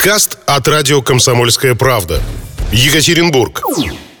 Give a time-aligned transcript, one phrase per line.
[0.00, 2.22] Подкаст от радио «Комсомольская правда».
[2.72, 3.62] Екатеринбург.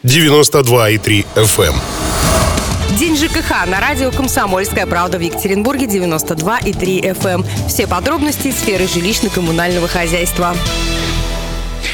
[0.02, 1.68] 92,3 FM.
[1.68, 2.98] эм.
[2.98, 7.46] День ЖКХ на радио «Комсомольская правда» в Екатеринбурге 92,3 FM.
[7.66, 10.54] Все подробности сферы жилищно-коммунального хозяйства.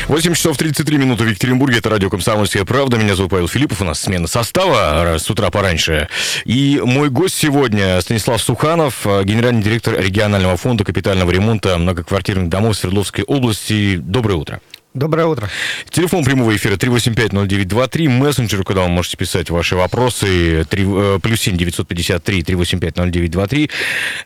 [0.08, 1.78] 8 часов 33 минуты в Екатеринбурге.
[1.78, 2.96] Это радио «Комсомольская правда».
[2.96, 3.80] Меня зовут Павел Филиппов.
[3.80, 6.08] У нас смена состава с утра пораньше.
[6.44, 13.24] И мой гость сегодня Станислав Суханов, генеральный директор регионального фонда капитального ремонта многоквартирных домов Свердловской
[13.24, 13.96] области.
[13.96, 14.60] Доброе утро.
[14.96, 15.50] Доброе утро.
[15.90, 18.08] Телефон прямого эфира 3850923.
[18.08, 20.64] Мессенджер, куда вы можете писать ваши вопросы.
[20.70, 23.70] 3, э, плюс 7 953 3850923.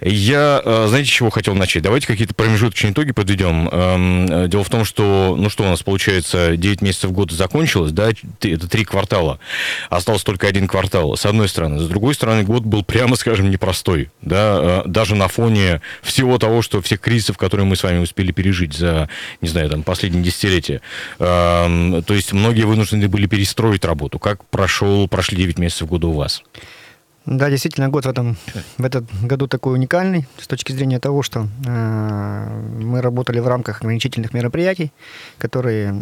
[0.00, 1.82] Я, э, знаете, чего хотел начать?
[1.82, 3.68] Давайте какие-то промежуточные итоги подведем.
[3.68, 8.10] Эм, дело в том, что, ну что у нас получается, 9 месяцев года закончилось, да,
[8.40, 9.40] это 3 квартала.
[9.88, 11.80] Остался только один квартал, с одной стороны.
[11.80, 16.62] С другой стороны, год был, прямо скажем, непростой, да, э, даже на фоне всего того,
[16.62, 19.08] что всех кризисов, которые мы с вами успели пережить за,
[19.40, 20.80] не знаю, там, последние десятилетия работе.
[21.18, 24.18] То есть многие вынуждены были перестроить работу.
[24.18, 26.42] Как прошел, прошли 9 месяцев года у вас?
[27.26, 28.36] Да, действительно, год в этом
[28.78, 33.82] в этот году такой уникальный с точки зрения того, что э, мы работали в рамках
[33.82, 34.90] ограничительных мероприятий,
[35.38, 35.92] которые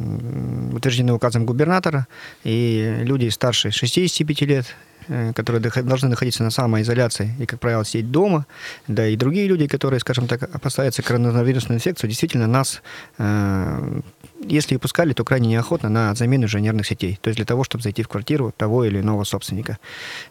[0.73, 2.07] утверждены указом губернатора,
[2.45, 4.77] и люди старше 65 лет
[5.11, 8.47] Э, которые должны находиться на самоизоляции и, как правило, сидеть дома,
[8.89, 12.83] да и другие люди, которые, скажем так, опасаются коронавирусной инфекции, действительно нас,
[13.17, 14.01] э,
[14.41, 17.83] если и пускали, то крайне неохотно на замену инженерных сетей, то есть для того, чтобы
[17.83, 19.79] зайти в квартиру того или иного собственника.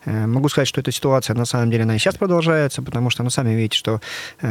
[0.05, 3.23] Э, могу сказать, что эта ситуация на самом деле она и сейчас продолжается, потому что,
[3.23, 4.01] ну, сами видите, что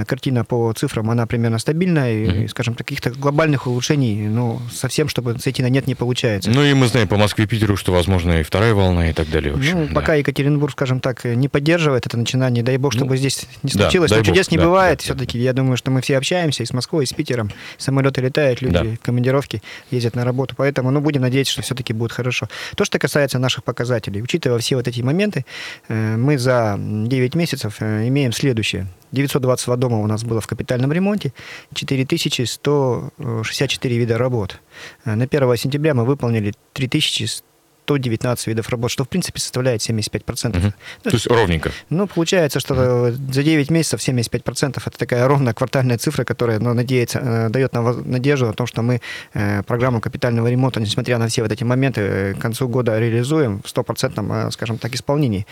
[0.06, 5.62] картина по цифрам, она примерно стабильная, и, скажем, каких-то глобальных улучшений, ну, совсем, чтобы сойти
[5.62, 6.50] на нет, не получается.
[6.50, 9.30] Ну, и мы знаем по Москве и Питеру, что, возможно, и вторая волна и так
[9.30, 9.52] далее.
[9.52, 12.62] В общем, ну, пока Екатеринбург, скажем так, не поддерживает это начинание.
[12.62, 14.10] Дай бог, чтобы ну, здесь не случилось.
[14.10, 14.98] Да, Но чудес бог, не да, бывает.
[14.98, 17.50] Да, Все-таки я думаю, что мы все общаемся и с Москвой, и с Питером.
[17.78, 18.96] Самолеты летают, люди, да.
[19.02, 19.45] командировки
[19.90, 20.54] ездят на работу.
[20.56, 22.48] Поэтому, ну, будем надеяться, что все-таки будет хорошо.
[22.76, 25.44] То, что касается наших показателей, учитывая все вот эти моменты,
[25.88, 28.86] э, мы за 9 месяцев э, имеем следующее.
[29.12, 31.34] 922 дома у нас было в капитальном ремонте,
[31.74, 34.60] 4164 вида работ.
[35.04, 37.44] Э, на 1 сентября мы выполнили 3100
[37.86, 40.58] 119 видов работ, что, в принципе, составляет 75%.
[40.58, 40.72] Угу.
[41.04, 41.70] Ну, То есть ровненько.
[41.90, 47.20] Ну, получается, что за 9 месяцев 75% это такая ровная квартальная цифра, которая, ну, надеется,
[47.22, 49.00] э, дает нам надежду о том, что мы
[49.34, 53.62] э, программу капитального ремонта, несмотря на все вот эти моменты, э, к концу года реализуем
[53.62, 55.46] в 100%, скажем так, исполнении.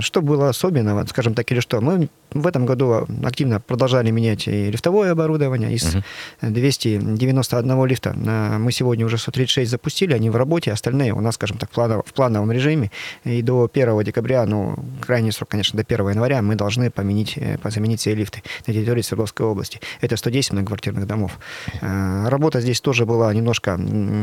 [0.00, 1.80] Что было особенного, скажем так, или что?
[1.80, 5.72] Мы в этом году активно продолжали менять и лифтовое оборудование.
[5.74, 6.04] Из угу.
[6.42, 8.12] 291 лифта
[8.58, 12.52] мы сегодня уже 136 запустили, они в работе, остальные у нас, скажем так, в плановом
[12.52, 12.90] режиме.
[13.24, 17.58] И до 1 декабря, ну, крайний срок, конечно, до 1 января мы должны поменить, э,
[17.64, 19.80] заменить все лифты на территории Свердловской области.
[20.00, 21.38] Это 110 многоквартирных домов.
[21.80, 23.78] Э, работа здесь тоже была немножко,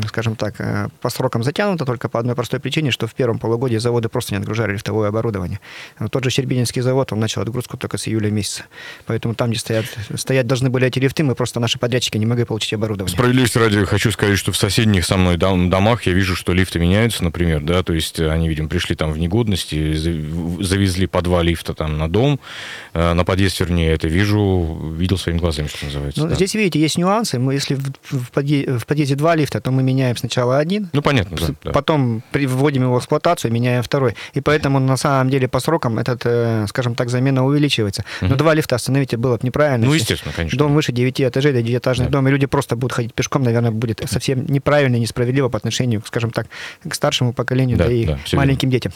[0.07, 3.77] скажем так, э, по срокам затянута, только по одной простой причине, что в первом полугодии
[3.77, 5.59] заводы просто не отгружали лифтовое оборудование.
[6.11, 8.63] Тот же Щербининский завод, он начал отгрузку только с июля месяца.
[9.05, 12.45] Поэтому там, где стоят, стоять должны были эти лифты, мы просто, наши подрядчики не могли
[12.45, 13.13] получить оборудование.
[13.13, 17.23] Справедливости ради, хочу сказать, что в соседних со мной домах я вижу, что лифты меняются,
[17.23, 21.73] например, да, то есть они, видимо, пришли там в негодность и завезли по два лифта
[21.73, 22.39] там на дом,
[22.93, 26.21] э, на подъезд, вернее, это вижу, видел своими глазами, что называется.
[26.21, 26.35] Ну, да.
[26.35, 27.39] Здесь, видите, есть нюансы.
[27.39, 27.77] Мы, если
[28.09, 30.89] в подъезде, в подъезде два лифта, то мы меняем сначала один.
[30.93, 31.71] Ну, понятно, да.
[31.71, 32.39] Потом да.
[32.47, 34.15] вводим его в эксплуатацию, меняем второй.
[34.33, 38.03] И поэтому, на самом деле, по срокам этот, э, скажем так, замена увеличивается.
[38.21, 39.85] Но два лифта остановить было бы неправильно.
[39.85, 40.57] Ну, естественно, конечно.
[40.57, 42.11] Дом выше 9 этажей, да, девятиэтажный да.
[42.11, 46.03] дом, и люди просто будут ходить пешком, наверное, будет совсем неправильно и несправедливо по отношению,
[46.05, 46.47] скажем так,
[46.89, 48.91] к старшему поколению, да, да и да, маленьким детям.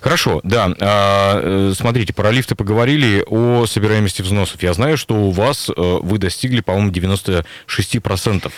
[0.00, 0.74] Хорошо, да.
[0.80, 4.62] А, э, смотрите, про лифты поговорили, о собираемости взносов.
[4.62, 8.52] Я знаю, что у вас э, вы достигли, по-моему, 96%.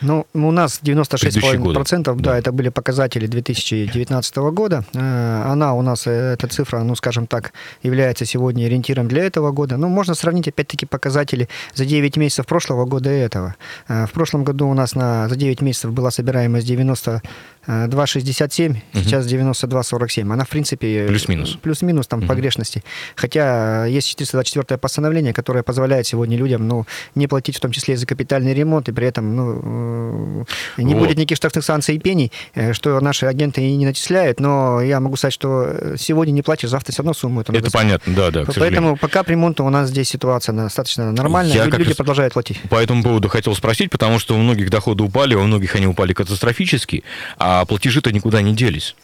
[0.00, 4.84] Ну, у нас 96,5%, да, да, это были показатели 2019 года.
[4.94, 9.50] Э, она у нас, э, эта цифра, ну, скажем так, является сегодня ориентиром для этого
[9.50, 9.76] года.
[9.76, 13.54] Ну, можно сравнить, опять-таки, показатели за 9 месяцев прошлого года и этого.
[13.88, 17.22] Э, в прошлом году у нас на, за 9 месяцев была собираемость 90
[17.68, 18.78] 2,67, угу.
[18.94, 20.32] сейчас 92,47.
[20.32, 21.06] Она, в принципе...
[21.06, 21.58] Плюс-минус.
[21.60, 22.28] Плюс-минус там угу.
[22.28, 22.82] погрешности.
[23.14, 27.96] Хотя есть 424 постановление, которое позволяет сегодня людям ну, не платить в том числе и
[27.98, 29.60] за капитальный ремонт, и при этом ну,
[30.76, 31.00] не вот.
[31.00, 34.40] будет никаких штрафных санкций и пений, э, что наши агенты и не начисляют.
[34.40, 37.42] Но я могу сказать, что сегодня не платишь, завтра все равно сумму.
[37.42, 38.44] Это, это понятно, да, да.
[38.56, 42.60] Поэтому пока по ремонту у нас здесь ситуация достаточно нормальная, я люди, люди продолжают платить.
[42.70, 46.12] По этому поводу хотел спросить, потому что у многих доходы упали, у многих они упали
[46.12, 47.04] катастрофически,
[47.36, 48.94] а а платежи-то никуда не делись.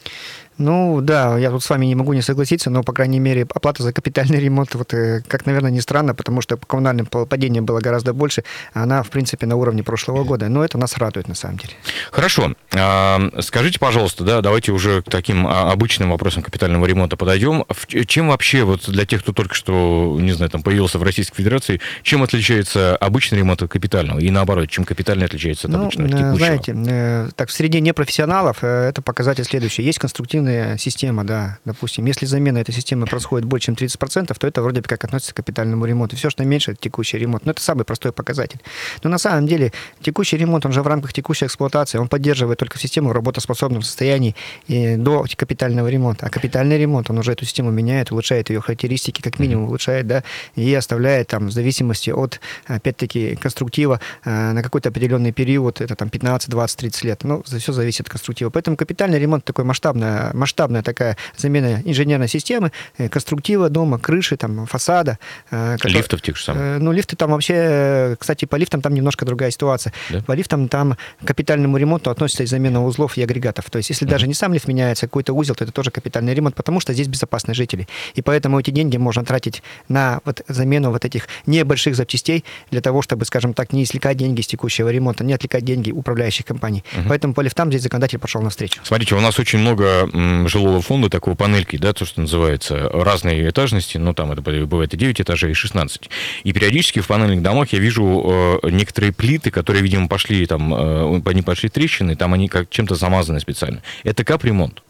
[0.58, 3.82] Ну, да, я тут с вами не могу не согласиться, но, по крайней мере, оплата
[3.82, 8.12] за капитальный ремонт, вот, э, как, наверное, не странно, потому что коммунальное падение было гораздо
[8.12, 10.48] больше, она, в принципе, на уровне прошлого года.
[10.48, 11.72] Но это нас радует, на самом деле.
[12.12, 12.54] Хорошо.
[12.72, 17.64] А, скажите, пожалуйста, да, давайте уже к таким а, обычным вопросам капитального ремонта подойдем.
[18.06, 21.80] Чем вообще, вот для тех, кто только что, не знаю, там появился в Российской Федерации,
[22.02, 24.20] чем отличается обычный ремонт от капитального?
[24.20, 26.36] И наоборот, чем капитальный отличается от ну, обычного, текущего?
[26.36, 29.82] Знаете, э, так, в среде непрофессионалов э, это показатель следующий.
[29.82, 29.98] Есть
[30.44, 32.04] конструктивная система, да, допустим.
[32.06, 35.36] Если замена этой системы происходит больше, чем 30%, то это вроде бы как относится к
[35.36, 36.16] капитальному ремонту.
[36.16, 37.46] Все, что меньше, это текущий ремонт.
[37.46, 38.60] Но это самый простой показатель.
[39.02, 42.78] Но на самом деле текущий ремонт, он же в рамках текущей эксплуатации, он поддерживает только
[42.78, 44.34] систему в работоспособном состоянии
[44.68, 46.26] и до капитального ремонта.
[46.26, 50.22] А капитальный ремонт, он уже эту систему меняет, улучшает ее характеристики, как минимум улучшает, да,
[50.56, 56.08] и оставляет там в зависимости от, опять-таки, конструктива э, на какой-то определенный период, это там
[56.08, 57.24] 15, 20, 30 лет.
[57.24, 58.50] Ну, все зависит от конструктива.
[58.50, 64.66] Поэтому капитальный ремонт такой масштабная, масштабная такая замена инженерной системы, э, конструктива дома, крыши, там,
[64.66, 65.18] фасада.
[65.50, 66.80] Э, который, Лифтов тех же самых?
[66.80, 69.92] Ну, лифты там вообще, кстати, по лифтам там немножко другая ситуация.
[70.10, 70.22] Да?
[70.22, 73.70] По лифтам там к капитальному ремонту относится и замена узлов и агрегатов.
[73.70, 76.54] То есть, если даже не сам лифт меняется, какой-то узел, то это тоже капитальный ремонт,
[76.54, 77.88] потому что здесь безопасность жителей.
[78.14, 83.02] И поэтому эти деньги можно тратить на вот замену вот этих небольших запчастей для того,
[83.02, 86.84] чтобы, скажем так, не извлекать деньги с текущего ремонта, не отвлекать деньги управляющих компаний.
[86.92, 87.06] Uh-huh.
[87.08, 88.80] Поэтому по лифтам здесь законодатель пошел навстречу.
[88.84, 90.08] Смотрите, у нас очень много
[90.48, 94.96] жилого фонда, такого панельки, да, то, что называется, разные этажности, ну, там это бывает и
[94.96, 96.10] 9 этажей, и 16.
[96.44, 101.22] И периодически в панельных домах я вижу э, некоторые плиты, которые, видимо, пошли там, э,
[101.26, 103.82] они пошли трещины, там они как чем-то замазаны специально.
[104.02, 104.82] Это капремонт.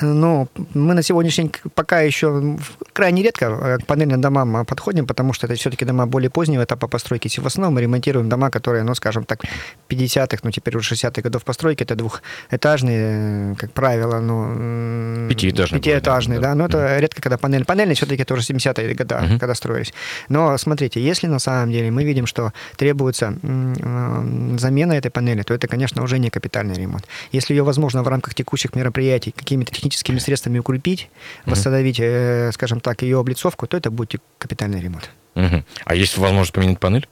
[0.00, 2.58] Ну, мы на сегодняшний день пока еще
[2.92, 6.86] крайне редко э, к панельным домам подходим, потому что это все-таки дома более позднего этапа
[6.86, 7.28] постройки.
[7.40, 9.40] В основном мы ремонтируем дома, которые, ну, скажем так,
[9.88, 11.82] 50-х, ну, теперь уже 60-х годов постройки.
[11.82, 15.28] Это двухэтажные, как правило, ну...
[15.28, 15.80] Пятиэтажные.
[15.80, 16.48] Пятиэтажные, да.
[16.48, 16.54] да.
[16.54, 17.00] Но это mm.
[17.00, 17.64] редко, когда панель.
[17.64, 19.38] Панельные все-таки тоже 70-е годы, mm-hmm.
[19.38, 19.94] когда строились.
[20.28, 25.54] Но смотрите, если на самом деле мы видим, что требуется э, замена этой панели, то
[25.54, 27.06] это, конечно, уже не капитальный ремонт.
[27.32, 31.08] Если ее возможно в рамках текущих мероприятий какими-то техническими средствами укрепить,
[31.44, 35.10] восстановить, э, скажем так, ее облицовку, то это будет капитальный ремонт.
[35.36, 35.64] Угу.
[35.84, 37.06] А есть возможность поменять панель?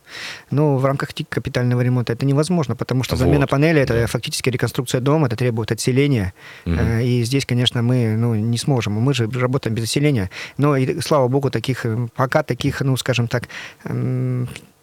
[0.50, 3.50] Ну, в рамках капитального ремонта это невозможно, потому что замена вот.
[3.50, 4.06] панели это да.
[4.06, 6.32] фактически реконструкция дома, это требует отселения.
[6.64, 7.00] Угу.
[7.02, 8.94] И здесь, конечно, мы ну, не сможем.
[8.94, 10.30] Мы же работаем без отселения.
[10.56, 13.48] Но, и, слава богу, таких э, пока таких, ну, скажем так,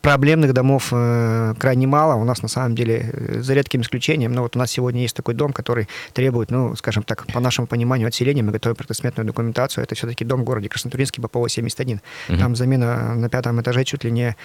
[0.02, 2.16] проблемных домов э, крайне мало.
[2.16, 5.16] У нас, на самом деле, э, за редким исключением, но вот у нас сегодня есть
[5.16, 8.44] такой дом, который требует, ну, скажем так, по нашему пониманию, отселения.
[8.44, 9.84] Мы готовим предсметную документацию.
[9.84, 12.02] Это все-таки дом в городе Краснотуринский, ППО 71.
[12.30, 12.38] Угу.
[12.38, 14.36] Там замена на пятом этаже чуть ли не,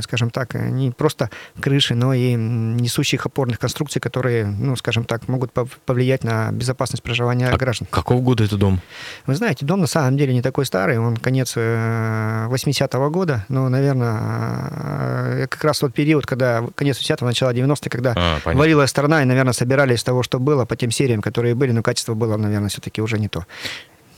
[0.00, 1.30] скажем так, не просто
[1.60, 7.48] крыши, но и несущих опорных конструкций, которые, ну, скажем так, могут повлиять на безопасность проживания
[7.48, 7.88] а граждан.
[7.90, 8.80] Какого года это дом?
[9.26, 13.68] Вы знаете, дом на самом деле не такой старый, он конец 80-го э, года, но,
[13.68, 15.05] наверное, Э,
[15.48, 19.52] как раз тот период, когда конец 80-го, начало 90-х, когда а, варилась страна, и, наверное,
[19.52, 23.00] собирали из того, что было, по тем сериям, которые были, но качество было, наверное, все-таки
[23.02, 23.46] уже не то.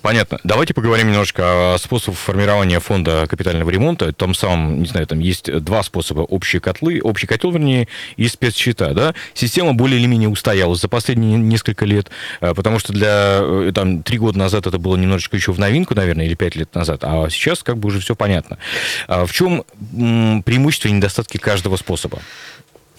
[0.02, 0.38] Понятно.
[0.44, 4.12] Давайте поговорим немножко о способах формирования фонда капитального ремонта.
[4.12, 6.20] Там самом, не знаю, там есть два способа.
[6.20, 8.94] Общие котлы, общий котел, вернее, и спецсчета.
[8.94, 9.14] Да?
[9.34, 12.10] Система более или менее устоялась за последние несколько лет,
[12.40, 15.94] э, потому что для, э, там, три года назад это было немножечко еще в новинку,
[15.94, 18.58] наверное, или пять лет назад, а сейчас как бы уже все понятно.
[19.08, 19.64] А в чем
[20.44, 22.20] преимущество и недостатки каждого способа?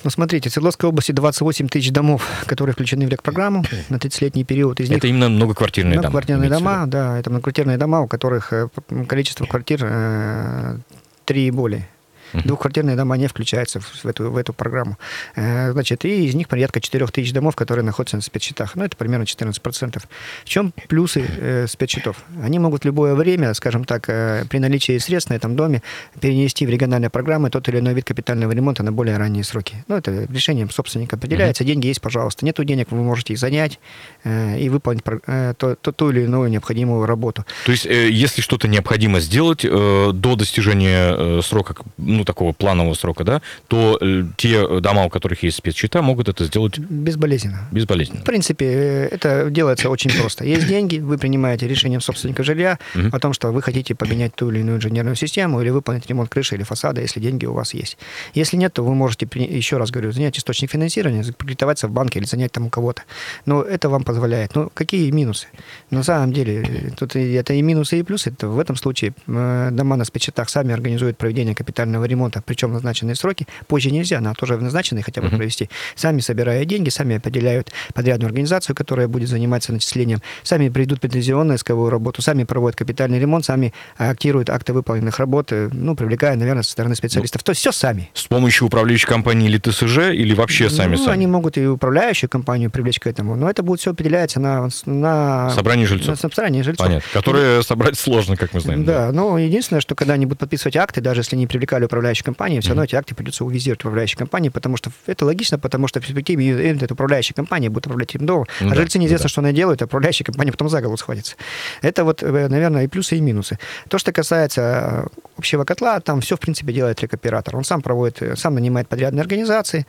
[0.03, 4.79] Ну, смотрите, в Свердловской области 28 тысяч домов, которые включены в рекпрограмму на 30-летний период.
[4.79, 6.09] Из них это именно многоквартирные дома?
[6.09, 8.69] Многоквартирные дома, да, это многоквартирные дома, у которых э,
[9.07, 11.89] количество квартир 3 э, и более.
[12.33, 12.42] Uh-huh.
[12.45, 14.98] Двухквартирные дома не включаются в эту, в эту программу.
[15.36, 18.76] Э, значит, и из них порядка 4 тысяч домов, которые находятся на спецсчетах.
[18.76, 20.02] Ну, это примерно 14%.
[20.44, 22.18] В чем плюсы э, спецсчетов?
[22.44, 25.81] Они могут в любое время, скажем так, э, при наличии средств на этом доме
[26.19, 29.83] перенести в региональные программы тот или иной вид капитального ремонта на более ранние сроки.
[29.88, 31.64] Ну, это решением собственника определяется.
[31.64, 31.68] Uh-huh.
[31.68, 32.45] Деньги есть, пожалуйста.
[32.45, 33.80] Нету денег, вы можете их занять
[34.24, 37.45] э, и выполнить э, то, то, ту или иную необходимую работу.
[37.66, 41.76] То есть, э, если что-то необходимо сделать э, до достижения э, срока,
[42.19, 46.45] ну, такого планового срока, да, то э, те дома, у которых есть спецсчета, могут это
[46.45, 46.78] сделать...
[46.78, 47.68] Безболезненно.
[47.71, 48.21] Безболезненно.
[48.21, 50.44] В принципе, э, это делается очень просто.
[50.44, 53.07] Есть деньги, вы принимаете решение собственника жилья угу.
[53.11, 56.56] о том, что вы хотите поменять ту или иную инженерную систему или выполнить ремонт крыши
[56.56, 57.97] или фасада, если деньги у вас есть.
[58.33, 62.26] Если нет, то вы можете, еще раз говорю, занять источник финансирования, кредитоваться в банке или
[62.26, 63.04] занять там у кого-то.
[63.45, 64.56] Но это вам позволяет.
[64.56, 65.47] Но какие минусы?
[65.90, 68.30] На самом деле, э, тут это и минусы, и плюсы.
[68.30, 73.47] Это в этом случае дома на спецсчетах сами организуют проведение капитального ремонта, причем назначенные сроки,
[73.68, 75.37] позже нельзя, надо тоже в назначенные хотя бы uh-huh.
[75.37, 75.69] провести.
[75.95, 81.89] Сами собирая деньги, сами определяют подрядную организацию, которая будет заниматься начислением, сами придут претензионную исковую
[81.89, 86.71] работу, сами проводят капитальный ремонт, сами актируют акты выполненных работ, э, ну, привлекая, наверное, со
[86.71, 87.42] стороны специалистов.
[87.42, 88.09] Ну, То есть все сами.
[88.13, 91.13] С помощью управляющей компании или ТСЖ, или вообще сами ну, сами?
[91.13, 94.69] они могут и управляющую компанию привлечь к этому, но это будет все определяться на...
[94.85, 96.09] на собрании жильцов.
[96.09, 96.85] На собрании жильцов.
[96.85, 97.09] Понятно.
[97.13, 98.85] Которые собрать сложно, как мы знаем.
[98.85, 99.11] Да, да.
[99.11, 102.69] но единственное, что когда они будут подписывать акты, даже если не привлекали управляющую компанию, все
[102.69, 106.69] равно эти акты придется увизировать управляющей компании, потому что это логично, потому что в перспективе
[106.69, 109.29] эта управляющая компания будет управлять этим домом, ну, а да, жильцы неизвестно, да.
[109.29, 111.35] что она делает, а управляющая компания потом за голову схватится.
[111.81, 113.57] Это вот, э, наверное, и плюсы, и минусы.
[113.87, 117.56] То, что касается э, общего котла, там все, в принципе, делает рекоператор.
[117.56, 119.85] Он сам проводит, э, сам нанимает подрядные организации,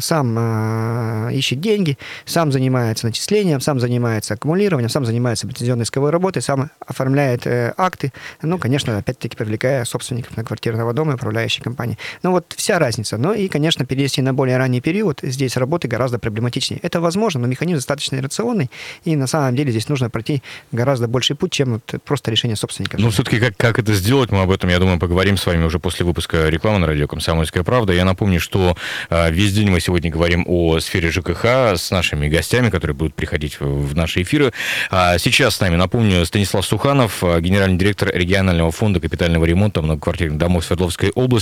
[0.00, 6.70] сам ищет деньги, сам занимается начислением, сам занимается аккумулированием, сам занимается лицензионной исковой работой, сам
[6.86, 7.46] оформляет
[7.76, 8.12] акты,
[8.42, 11.16] ну, конечно, опять-таки привлекая собственников на квартирного дома и
[11.48, 11.98] управляющей компании.
[12.22, 13.18] Ну, вот вся разница.
[13.18, 16.80] Ну, и, конечно, перевести на более ранний период здесь работы гораздо проблематичнее.
[16.82, 18.70] Это возможно, но механизм достаточно иррационный,
[19.04, 22.98] и на самом деле здесь нужно пройти гораздо больший путь, чем вот просто решение собственника.
[22.98, 25.78] Ну, все-таки как, как это сделать, мы об этом, я думаю, поговорим с вами уже
[25.78, 27.92] после выпуска рекламы на радио «Комсомольская правда».
[27.92, 28.76] Я напомню, что
[29.10, 31.44] э, весь день мы сегодня говорим о сфере ЖКХ
[31.76, 34.52] с нашими гостями, которые будут приходить в, в наши эфиры.
[34.90, 40.38] А сейчас с нами, напомню, Станислав Суханов, а, генеральный директор регионального фонда капитального ремонта многоквартирных
[40.38, 41.37] домов Свердловской области.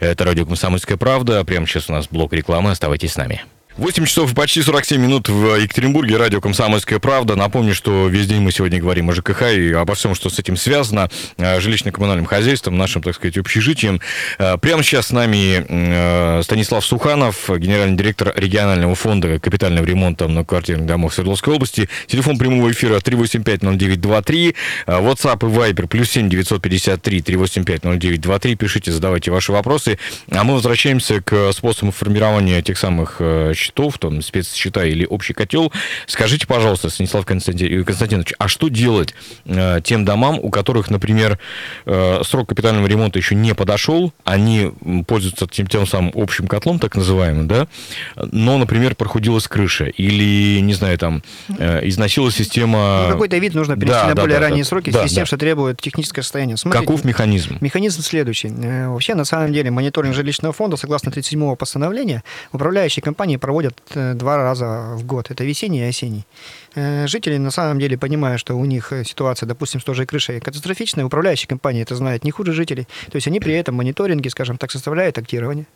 [0.00, 1.44] Это радио «Комсомольская правда».
[1.44, 2.70] Прямо сейчас у нас блок рекламы.
[2.70, 3.42] Оставайтесь с нами.
[3.76, 6.16] 8 часов почти 47 минут в Екатеринбурге.
[6.16, 7.36] Радио «Комсомольская правда».
[7.36, 10.56] Напомню, что весь день мы сегодня говорим о ЖКХ и обо всем, что с этим
[10.56, 11.08] связано.
[11.36, 14.00] Э, жилищно-коммунальным хозяйством, нашим, так сказать, общежитием.
[14.38, 20.86] Э, прямо сейчас с нами э, Станислав Суханов, генеральный директор регионального фонда капитального ремонта многоквартирных
[20.86, 21.88] домов Свердловской области.
[22.08, 24.56] Телефон прямого эфира 3850923.
[24.86, 28.56] WhatsApp и Viber плюс 7 953 385 0923.
[28.56, 29.96] Пишите, задавайте ваши вопросы.
[30.28, 33.20] А мы возвращаемся к способу формирования тех самых
[33.60, 35.72] счетов, там, спецсчета или общий котел.
[36.06, 39.14] Скажите, пожалуйста, Станислав Константинович, а что делать
[39.44, 41.38] э, тем домам, у которых, например,
[41.86, 44.72] э, срок капитального ремонта еще не подошел, они
[45.06, 47.68] пользуются тем, тем самым общим котлом, так называемым, да,
[48.16, 51.22] но, например, прохудилась крыша или, не знаю, там,
[51.58, 53.04] э, износилась система...
[53.06, 55.10] Ну, какой-то вид нужно перейти да, на да, более да, ранние да, сроки да, с
[55.12, 55.26] тем, да.
[55.26, 56.56] что требует техническое состояние.
[56.56, 57.58] Смотрите, Каков механизм?
[57.60, 58.48] Механизм следующий.
[58.48, 63.49] Э, вообще, на самом деле, мониторинг жилищного фонда, согласно 37-го постановления, управляющие компании проводят
[63.94, 65.30] э, два раза в год.
[65.30, 66.26] Это весенний и осенний.
[66.74, 70.06] Э, жители на самом деле, понимая, что у них э, ситуация, допустим, с той же
[70.06, 72.86] крышей катастрофичная, управляющие компании это знают не хуже жителей.
[73.10, 75.66] То есть они при этом мониторинге, скажем так, составляют актирование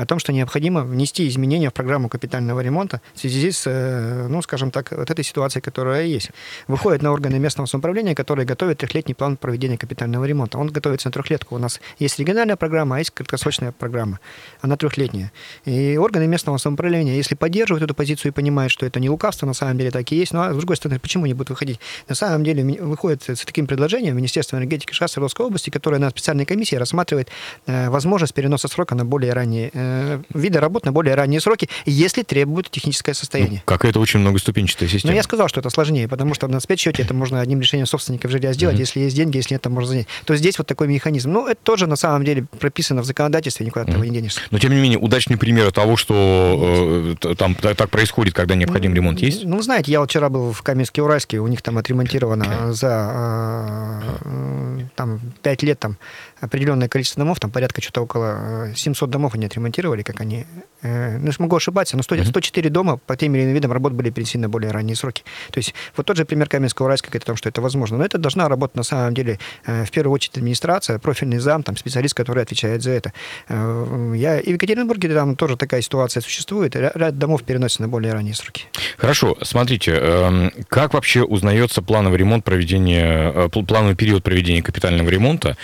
[0.00, 4.42] о том, что необходимо внести изменения в программу капитального ремонта в связи с, э, ну,
[4.42, 6.30] скажем так, вот этой ситуацией, которая есть.
[6.68, 10.58] Выходит на органы местного самоуправления, которые готовят трехлетний план проведения капитального ремонта.
[10.58, 11.54] Он готовится на трехлетку.
[11.54, 14.20] У нас есть региональная программа, а есть краткосрочная программа.
[14.60, 15.32] Она трехлетняя.
[15.64, 19.54] И органы местного самоуправления, если поддерживают эту позицию и понимают, что это не лукавство, на
[19.54, 21.80] самом деле так и есть, но а с другой стороны, почему не будут выходить?
[22.08, 26.76] На самом деле выходит с таким предложением Министерство энергетики Шахтерской области, которое на специальной комиссии
[26.76, 27.28] рассматривает
[27.66, 29.89] э, возможность переноса срока на более ранние Э,
[30.32, 33.62] виды работ на более ранние сроки, если требует техническое состояние.
[33.66, 35.12] Ну, какая-то очень многоступенчатая система.
[35.12, 38.30] Но я сказал, что это сложнее, потому что на спецсчете это можно одним решением собственников
[38.30, 38.80] жилья сделать, mm-hmm.
[38.80, 40.06] если есть деньги, если нет, то можно занять.
[40.24, 41.32] То здесь вот такой механизм.
[41.32, 44.08] Ну, это тоже на самом деле прописано в законодательстве, никуда от этого mm-hmm.
[44.08, 44.40] не денешься.
[44.50, 49.20] Но тем не менее, удачный пример того, что э, там так происходит, когда необходим ремонт,
[49.20, 49.44] есть?
[49.44, 55.20] Ну, знаете, я вот вчера был в Каменске-Уральске, у них там отремонтировано за э, там,
[55.42, 55.96] 5 лет там
[56.40, 60.46] определенное количество домов, там порядка что-то около 700 э, домов они отремонтировали, как они...
[60.82, 64.10] Э, ну, могу ошибаться, но 100, 104 дома по тем или иным видам работ были
[64.10, 65.22] перенесены на более ранние сроки.
[65.50, 67.98] То есть вот тот же пример Каменского Уральска говорит о том, что это возможно.
[67.98, 71.76] Но это должна работать на самом деле э, в первую очередь администрация, профильный зам, там
[71.76, 73.12] специалист, который отвечает за это.
[73.48, 76.74] Я, и в Екатеринбурге там тоже такая ситуация существует.
[76.74, 78.64] Ряд домов переносится на более ранние сроки.
[78.96, 79.36] Хорошо.
[79.42, 85.56] Смотрите, эм, как вообще узнается плановый ремонт проведения, плановый период проведения капитального ремонта?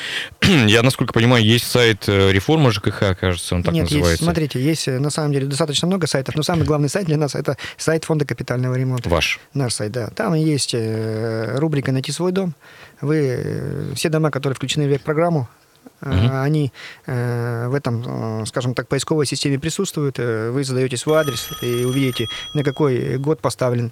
[0.66, 4.12] Я, насколько понимаю, есть сайт э, реформа ЖКХ, кажется, он так Нет, называется.
[4.12, 7.16] Есть, смотрите, есть э, на самом деле достаточно много сайтов, но самый главный сайт для
[7.16, 9.08] нас это сайт фонда капитального ремонта.
[9.08, 9.40] Ваш?
[9.54, 10.08] Наш сайт, да.
[10.08, 12.54] Там есть э, рубрика «Найти свой дом».
[13.00, 15.49] Вы все дома, которые включены в программу,
[16.02, 16.11] Угу.
[16.33, 16.73] Они
[17.07, 20.19] э, в этом, э, скажем так, поисковой системе присутствуют.
[20.19, 23.90] Вы задаете свой адрес и увидите, на какой год поставлен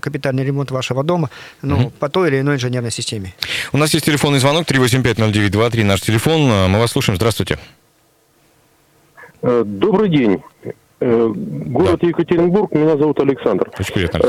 [0.00, 1.30] капитальный ремонт вашего дома,
[1.62, 1.90] ну, угу.
[1.98, 3.34] по той или иной инженерной системе.
[3.72, 6.40] У нас есть телефонный звонок 3850923, наш телефон.
[6.70, 7.16] Мы вас слушаем.
[7.16, 7.58] Здравствуйте.
[9.42, 10.42] Добрый день.
[11.00, 12.08] Город да.
[12.08, 13.70] Екатеринбург, меня зовут Александр.
[13.78, 14.20] Очень приятно.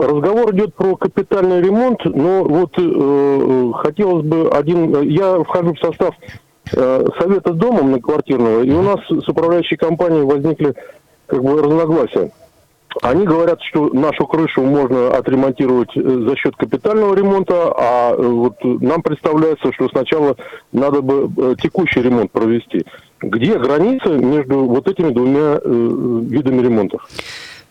[0.00, 5.02] Разговор идет про капитальный ремонт, но вот э, хотелось бы один...
[5.02, 6.14] Я вхожу в состав
[6.72, 10.74] э, совета дома многоквартирного, и у нас с управляющей компанией возникли
[11.26, 12.32] как бы разногласия.
[13.02, 18.56] Они говорят, что нашу крышу можно отремонтировать э, за счет капитального ремонта, а э, вот
[18.62, 20.34] нам представляется, что сначала
[20.72, 22.86] надо бы э, текущий ремонт провести.
[23.20, 27.06] Где граница между вот этими двумя э, видами ремонтов?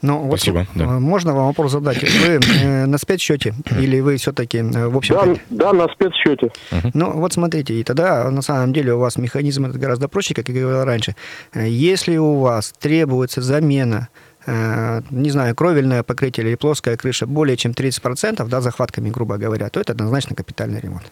[0.01, 0.85] Ну, вот Спасибо, да.
[0.85, 2.01] э, можно вам вопрос задать?
[2.01, 6.51] Вы э, на спецсчете или вы все-таки, э, в общем Да, да, на спецсчете.
[6.93, 10.47] Ну, вот смотрите, и тогда на самом деле у вас механизм этот гораздо проще, как
[10.49, 11.15] я говорил раньше.
[11.53, 14.09] Э, Если у вас требуется замена
[14.47, 19.79] не знаю, кровельное покрытие или плоская крыша более чем 30%, да, захватками, грубо говоря, то
[19.79, 21.11] это однозначно капитальный ремонт.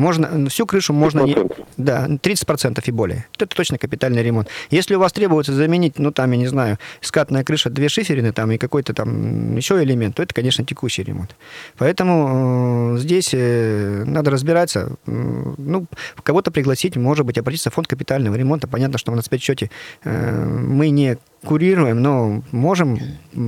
[0.00, 1.20] Можно, всю крышу можно...
[1.20, 1.64] не- 30%.
[1.76, 3.26] Да, 30% и более.
[3.38, 4.48] Это точно капитальный ремонт.
[4.70, 8.50] Если у вас требуется заменить, ну, там, я не знаю, скатная крыша, две шиферины там
[8.50, 11.36] и какой-то там еще элемент, то это, конечно, текущий ремонт.
[11.76, 14.96] Поэтому э, здесь э, надо разбираться.
[15.06, 15.86] Ну,
[16.22, 18.68] кого-то пригласить, может быть, обратиться в фонд капитального ремонта.
[18.68, 19.70] Понятно, что на спецсчете
[20.04, 22.98] э, мы не курируем, но можем,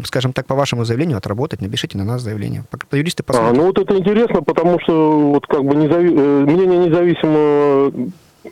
[0.05, 1.61] скажем так, по вашему заявлению отработать.
[1.61, 2.65] Напишите на нас заявление.
[2.71, 3.57] Пок- Юристы А, посмотрят.
[3.57, 7.93] ну вот это интересно, потому что вот как бы незави- э, мнение независимого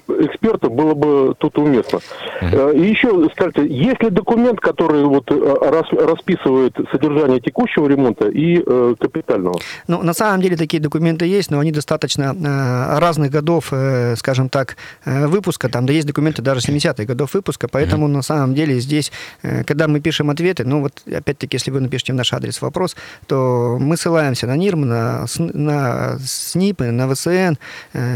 [0.08, 2.00] эксперта было бы тут уместно.
[2.40, 5.34] Э, И еще, скажите, есть ли документ, который вот э,
[5.70, 9.58] рас- расписывает содержание текущего ремонта и э, капитального?
[9.88, 14.48] Ну, на самом деле такие документы есть, но они достаточно э, разных годов, э, скажем
[14.48, 15.68] так, выпуска.
[15.68, 19.12] Там, да есть документы даже 70-х годов выпуска, поэтому на самом деле здесь,
[19.66, 23.76] когда мы пишем ответы, ну вот опять-таки, если вы напишите в наш адрес вопрос, то
[23.80, 27.54] мы ссылаемся на НИРМ, на, на СНИПы, на ВСН,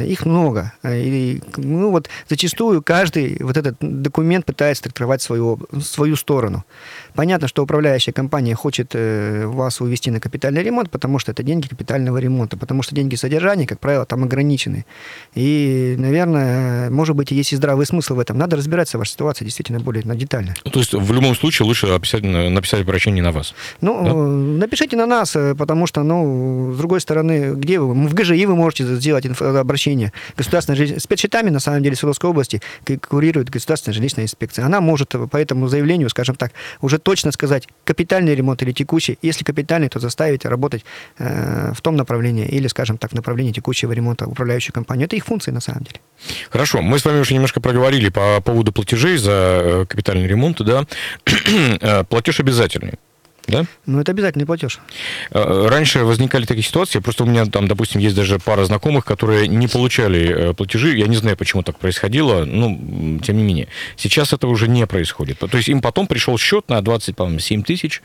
[0.07, 0.73] их много.
[0.85, 6.65] И, ну вот зачастую каждый вот этот документ пытается трактовать свою, свою сторону.
[7.15, 11.67] Понятно, что управляющая компания хочет э, вас увести на капитальный ремонт, потому что это деньги
[11.69, 14.85] капитального ремонта, потому что деньги содержания, как правило, там ограничены.
[15.35, 18.39] И, наверное, может быть, есть и здравый смысл в этом.
[18.39, 20.55] Надо разбираться в вашей ситуации действительно более на- детально.
[20.65, 23.55] Ну, То есть в любом случае лучше описать, написать обращение на вас.
[23.81, 24.15] Ну, Да?
[24.15, 27.95] напишите на нас, э, потому что, ну, с другой стороны, где вы?
[28.09, 30.13] В ГЖИ вы можете сделать обращение.
[30.37, 32.61] Государственная спецсчетами, на самом деле, Свердловской области
[33.09, 34.67] курирует государственная жилищная инспекция.
[34.67, 39.19] Она может по этому заявлению, скажем так, уже точно сказать, капитальный ремонт или текущий.
[39.23, 40.85] Если капитальный, то заставить работать
[41.19, 45.07] э, в том направлении или, скажем так, в направлении текущего ремонта управляющую компанию.
[45.07, 46.01] Это их функции, на самом деле.
[46.51, 50.85] Хорошо, мы с вами уже немножко проговорили по поводу платежей за э, капитальный ремонт, да.
[51.81, 52.95] Э, Платеж обязательный.
[53.47, 53.65] Да?
[53.87, 54.81] Но это обязательный платеж.
[55.31, 59.49] Э, Раньше возникали такие ситуации, просто у меня там, допустим, есть даже пара знакомых, которые
[59.49, 63.69] не получали э, платежи, я не знаю, почему так происходило, ну, м, тем не менее.
[63.97, 65.39] Сейчас это уже не происходит.
[65.39, 68.03] То есть им потом пришел счет на 20, по-моему, 7 тысяч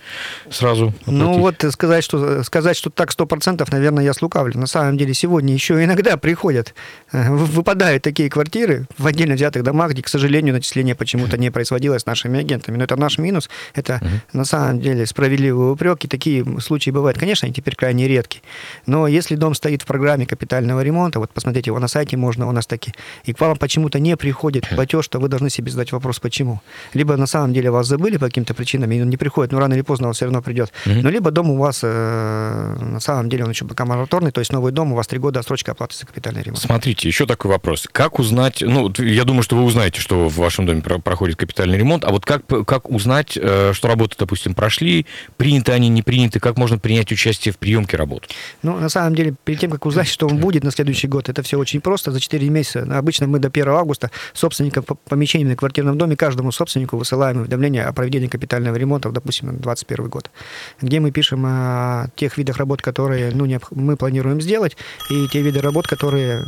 [0.49, 0.93] сразу.
[1.05, 1.41] Ну оплатить.
[1.41, 4.57] вот э, сказать, что сказать, что так сто процентов, наверное, я слукавлю.
[4.57, 6.73] На самом деле сегодня еще иногда приходят,
[7.11, 11.49] э, вы- выпадают такие квартиры в отдельно взятых домах, где, к сожалению, начисление почему-то не
[11.51, 12.77] производилось нашими агентами.
[12.77, 13.49] Но это наш минус.
[13.73, 14.01] Это
[14.33, 17.17] на самом деле справедливый упрек, и такие случаи бывают.
[17.17, 18.41] Конечно, они теперь крайне редки.
[18.87, 22.51] Но если дом стоит в программе капитального ремонта, вот посмотрите, его на сайте можно, у
[22.51, 22.93] нас таки,
[23.25, 26.61] и к вам почему-то не приходит платеж, то вы должны себе задать вопрос, почему.
[26.93, 29.75] Либо на самом деле вас забыли по каким-то причинам, и он не приходит, но рано
[29.75, 30.71] или поздно он все равно придет.
[30.85, 34.51] Но либо дом у вас, э, на самом деле, он еще пока мораторный, то есть
[34.51, 36.59] новый дом, у вас три года отсрочка оплаты за капитальный ремонт.
[36.61, 37.87] Смотрите, еще такой вопрос.
[37.91, 41.77] Как узнать, ну, я думаю, что вы узнаете, что в вашем доме про- проходит капитальный
[41.77, 45.05] ремонт, а вот как, как узнать, э, что работы, допустим, прошли,
[45.37, 48.29] приняты они, не приняты, как можно принять участие в приемке работ?
[48.63, 51.43] Ну, на самом деле, перед тем, как узнать, что он будет на следующий год, это
[51.43, 52.11] все очень просто.
[52.11, 56.51] За 4 месяца, обычно мы до 1 августа собственникам по- помещений на квартирном доме, каждому
[56.51, 60.31] собственнику высылаем уведомление о проведении капитального ремонта, допустим, на 2021 год,
[60.81, 64.77] где мы пишем о тех видах работ, которые ну, мы планируем сделать,
[65.09, 66.43] и те виды работ, которые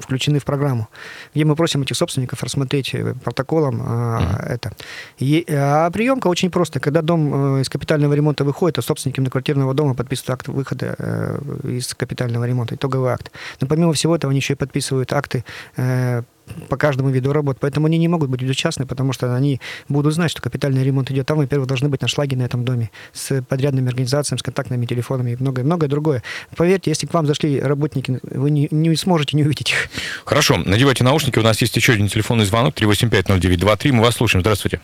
[0.00, 0.88] включены в программу,
[1.34, 4.72] где мы просим этих собственников рассмотреть э, протоколом а, это.
[5.18, 6.80] И, а приемка очень просто.
[6.80, 11.38] Когда дом э, из капитального ремонта выходит, то собственники многоквартирного дома подписывают акт выхода э,
[11.64, 13.30] из капитального ремонта, итоговый акт.
[13.60, 15.44] Но помимо всего этого, они еще и подписывают акты
[15.76, 16.22] э,
[16.68, 17.58] по каждому виду работ.
[17.60, 21.26] Поэтому они не могут быть безучастны, потому что они будут знать, что капитальный ремонт идет.
[21.26, 25.36] Там, во-первых, должны быть нашлаги на этом доме с подрядными организациями, с контактными телефонами и
[25.36, 26.22] многое-многое другое.
[26.56, 29.88] Поверьте, если к вам зашли работники, вы не, не сможете не увидеть их.
[30.24, 34.80] Хорошо, надевайте наушники, у нас есть еще один телефонный звонок, 3850923, мы вас слушаем, здравствуйте.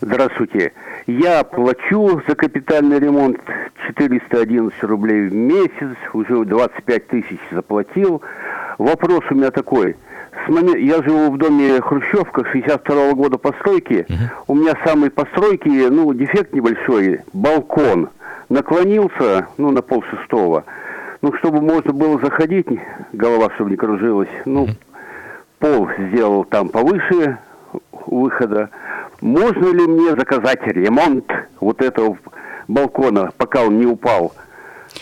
[0.00, 0.72] Здравствуйте.
[1.06, 3.38] Я плачу за капитальный ремонт
[3.86, 8.22] 411 рублей в месяц, уже 25 тысяч заплатил.
[8.78, 9.96] Вопрос у меня такой.
[10.46, 14.06] С момен- Я живу в доме Хрущевка 62 года постройки.
[14.48, 18.08] У меня самой постройки, ну, дефект небольшой, балкон.
[18.48, 20.64] Наклонился, ну, на пол шестого.
[21.22, 22.66] Ну, чтобы можно было заходить,
[23.12, 24.28] голова чтобы не кружилась.
[24.44, 24.68] Ну,
[25.60, 27.38] пол сделал там повыше
[28.06, 28.68] выхода.
[29.24, 31.24] Можно ли мне заказать ремонт
[31.58, 32.18] вот этого
[32.68, 34.34] балкона, пока он не упал?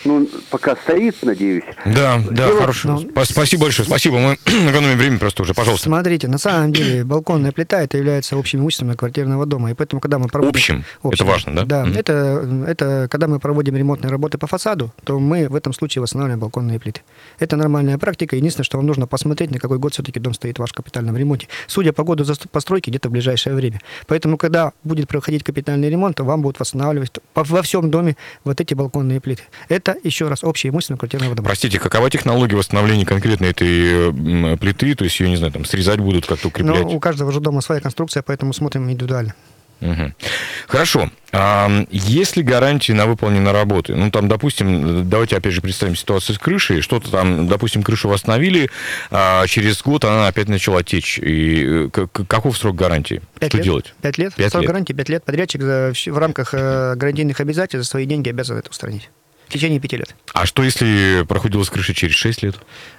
[0.05, 1.63] Ну, пока стоит, надеюсь.
[1.85, 2.61] Да, да, Дело...
[2.61, 2.99] хорошо.
[3.15, 3.87] Ну, Спасибо большое.
[3.87, 4.17] Спасибо.
[4.17, 5.53] Мы экономим время просто уже.
[5.53, 5.85] Пожалуйста.
[5.85, 9.71] Смотрите, на самом деле балконная плита это является общим имуществом квартирного дома.
[9.71, 10.51] И поэтому, когда мы проводим...
[10.51, 10.83] Общим?
[11.03, 11.65] общим это важно, да?
[11.65, 11.83] Да.
[11.83, 11.99] Mm-hmm.
[11.99, 16.39] Это, это когда мы проводим ремонтные работы по фасаду, то мы в этом случае восстанавливаем
[16.39, 17.01] балконные плиты.
[17.39, 18.35] Это нормальная практика.
[18.35, 21.47] Единственное, что вам нужно посмотреть, на какой год все-таки дом стоит в вашем капитальном ремонте.
[21.67, 23.81] Судя по году постройки, где-то в ближайшее время.
[24.07, 28.73] Поэтому, когда будет проходить капитальный ремонт, то вам будут восстанавливать во всем доме вот эти
[28.73, 29.43] балконные плиты.
[29.69, 31.47] Это еще раз общее имущество квартирного дома.
[31.47, 34.95] Простите, какова технология восстановления конкретно этой плиты?
[34.95, 36.83] То есть ее, не знаю, там срезать будут, как-то укреплять?
[36.83, 39.35] Ну, у каждого же дома своя конструкция, поэтому смотрим индивидуально.
[39.81, 40.13] Угу.
[40.67, 41.09] Хорошо.
[41.33, 43.95] А есть ли гарантии на выполненные работы?
[43.95, 46.81] Ну, там, допустим, давайте опять же представим ситуацию с крышей.
[46.81, 48.69] Что-то там, допустим, крышу восстановили,
[49.11, 51.19] а через год она опять начала течь.
[51.19, 53.21] И э, каков срок гарантии?
[53.39, 53.65] Пять Что лет.
[53.65, 53.93] делать?
[54.01, 54.33] Пять лет.
[54.35, 54.69] Пять срок лет.
[54.69, 55.25] гарантии пять лет.
[55.25, 59.09] Подрядчик в рамках э, гарантийных обязательств за свои деньги обязан это устранить
[59.53, 60.15] течение пяти лет.
[60.33, 62.55] А что, если проходила с крыши через 6 лет?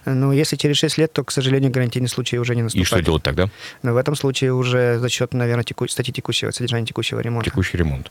[0.06, 2.86] Ну, если через 6 лет, то, к сожалению, гарантийный случай уже не наступает.
[2.86, 3.48] И что делать тогда?
[3.82, 5.88] Но в этом случае уже за счет, наверное, теку...
[5.88, 7.50] статьи текущего, содержания текущего ремонта.
[7.50, 8.10] Текущий ремонт.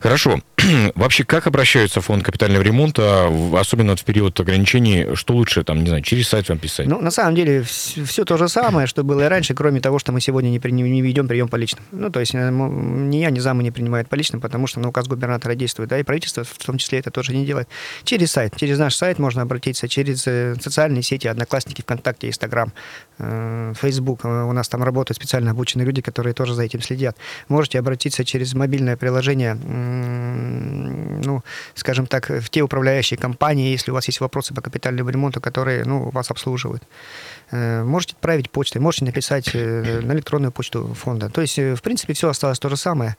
[0.00, 0.40] Хорошо.
[0.94, 5.14] Вообще, как обращаются в фонд капитального ремонта, особенно в период ограничений?
[5.14, 6.86] Что лучше, там, не знаю, через сайт вам писать?
[6.86, 10.12] Ну, на самом деле, все то же самое, что было и раньше, кроме того, что
[10.12, 10.70] мы сегодня не, при...
[10.70, 11.84] не ведем прием по личным.
[11.92, 14.88] Ну, то есть э, ни я, ни замы не принимают по личным, потому что на
[14.88, 17.68] указ губернатора действует, да, и правительство в том числе это тоже не делает.
[18.04, 22.72] Через сайт Через наш сайт можно обратиться, через э, социальные сети, Одноклассники, ВКонтакте, Инстаграм,
[23.18, 24.24] э, Фейсбук.
[24.24, 27.16] Э, у нас там работают специально обученные люди, которые тоже за этим следят.
[27.48, 31.42] Можете обратиться через мобильное приложение, ну,
[31.74, 35.84] скажем так, в те управляющие компании, если у вас есть вопросы по капитальному ремонту, которые
[35.84, 36.82] ну, вас обслуживают.
[37.50, 41.28] Можете отправить почтой, можете написать на электронную почту фонда.
[41.28, 43.16] То есть, в принципе, все осталось то же самое.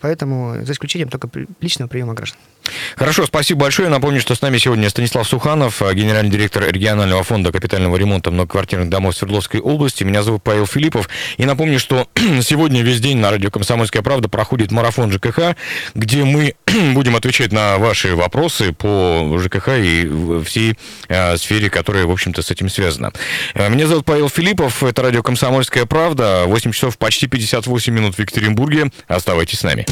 [0.00, 2.38] Поэтому, за исключением только личного приема граждан.
[2.96, 3.88] Хорошо, спасибо большое.
[3.88, 8.88] Напомню, что с нами сегодня Станислав Суханов, э, генеральный директор регионального фонда капитального ремонта многоквартирных
[8.88, 10.04] домов Свердловской области.
[10.04, 11.08] Меня зовут Павел Филиппов.
[11.36, 12.08] И напомню, что
[12.42, 15.56] сегодня весь день на радио «Комсомольская правда» проходит марафон ЖКХ,
[15.94, 16.54] где мы
[16.94, 22.50] будем отвечать на ваши вопросы по ЖКХ и всей э, сфере, которая, в общем-то, с
[22.50, 23.12] этим связана.
[23.54, 24.82] Э, меня зовут Павел Филиппов.
[24.84, 26.44] Это радио «Комсомольская правда».
[26.46, 28.90] 8 часов почти 58 минут в Екатеринбурге.
[29.08, 29.86] Оставайтесь с нами.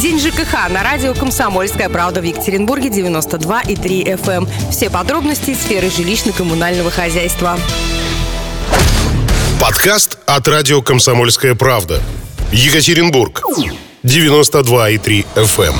[0.00, 4.30] День ЖКХ на радио «Комсомольская правда» в Екатеринбурге 92 и 3 FM.
[4.30, 4.48] Эм.
[4.70, 7.58] Все подробности сферы жилищно-коммунального хозяйства.
[9.60, 12.00] Подкаст от радио «Комсомольская правда».
[12.52, 13.42] Екатеринбург.
[14.02, 15.74] 92 и 3 FM.